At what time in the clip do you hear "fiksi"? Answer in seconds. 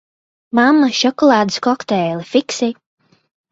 2.33-2.73